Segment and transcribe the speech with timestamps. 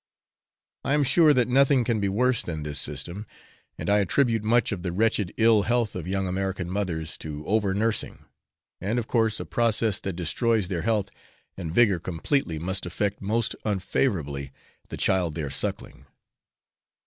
[0.83, 3.27] I am sure that nothing can be worse than this system,
[3.77, 7.75] and I attribute much of the wretched ill health of young American mothers to over
[7.75, 8.25] nursing;
[8.81, 11.11] and of course a process that destroys their health
[11.55, 14.51] and vigour completely must affect most unfavourably
[14.89, 16.07] the child they are suckling.